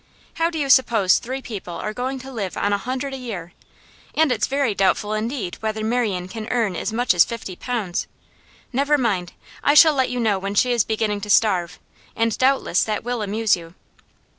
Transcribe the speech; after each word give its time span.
How 0.41 0.49
do 0.49 0.57
you 0.57 0.67
suppose 0.71 1.19
three 1.19 1.43
people 1.43 1.75
are 1.75 1.93
going 1.93 2.17
to 2.21 2.31
live 2.31 2.57
on 2.57 2.73
a 2.73 2.77
hundred 2.79 3.13
a 3.13 3.17
year? 3.17 3.53
And 4.15 4.31
it's 4.31 4.47
very 4.47 4.73
doubtful 4.73 5.13
indeed 5.13 5.57
whether 5.59 5.83
Marian 5.83 6.27
can 6.27 6.47
earn 6.49 6.75
as 6.75 6.91
much 6.91 7.13
as 7.13 7.23
fifty 7.23 7.55
pounds. 7.55 8.07
Never 8.73 8.97
mind; 8.97 9.33
I 9.63 9.75
shall 9.75 9.93
let 9.93 10.09
you 10.09 10.19
know 10.19 10.39
when 10.39 10.55
she 10.55 10.71
is 10.71 10.83
beginning 10.83 11.21
to 11.21 11.29
starve, 11.29 11.77
and 12.15 12.35
doubtless 12.35 12.83
that 12.83 13.03
will 13.03 13.21
amuse 13.21 13.55
you. 13.55 13.75